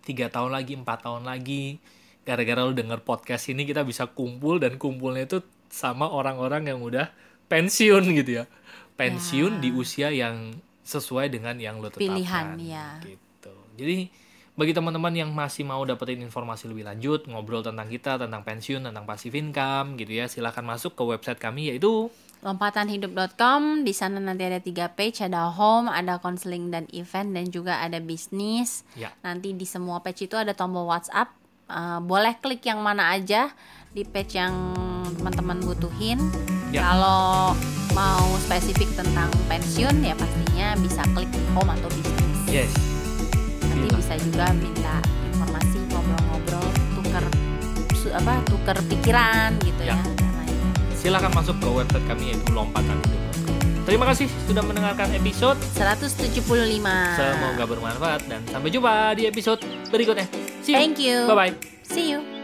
[0.05, 1.79] tiga tahun lagi, empat tahun lagi
[2.25, 7.13] gara-gara lo denger podcast ini kita bisa kumpul dan kumpulnya itu sama orang-orang yang udah
[7.51, 8.45] pensiun gitu ya.
[8.97, 9.61] Pensiun Ya.
[9.61, 12.15] di usia yang sesuai dengan yang lo tetapkan.
[12.17, 12.87] Pilihan, ya.
[13.03, 13.53] Gitu.
[13.77, 13.97] Jadi
[14.55, 19.03] bagi teman-teman yang masih mau dapetin informasi lebih lanjut, ngobrol tentang kita, tentang pensiun, tentang
[19.03, 22.07] passive income gitu ya, silahkan masuk ke website kami yaitu
[22.45, 27.81] lompatanhidup.com di sana nanti ada tiga page ada home ada counseling dan event dan juga
[27.81, 28.85] ada bisnis.
[28.93, 29.09] Ya.
[29.25, 31.33] Nanti di semua page itu ada tombol WhatsApp.
[31.65, 33.49] Uh, boleh klik yang mana aja
[33.89, 34.53] di page yang
[35.17, 36.21] teman-teman butuhin.
[36.69, 36.85] Ya.
[36.91, 37.55] kalau
[37.95, 42.39] mau spesifik tentang pensiun ya pastinya bisa klik di home atau bisnis.
[42.51, 42.94] Yes.
[43.75, 44.95] Nanti bisa juga minta
[45.27, 47.25] informasi ngobrol-ngobrol tuker
[48.15, 49.97] apa tuker pikiran gitu Ya.
[49.97, 50.03] ya.
[50.95, 52.97] Silahkan masuk ke website kami yaitu lompatan
[53.85, 56.41] Terima kasih sudah mendengarkan episode 175
[57.13, 59.61] Semoga bermanfaat dan sampai jumpa di episode
[59.93, 60.25] berikutnya.
[60.65, 60.79] See you.
[60.81, 61.29] Thank you.
[61.29, 61.53] Bye bye.
[61.85, 62.34] See you.